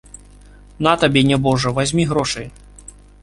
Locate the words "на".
0.87-0.93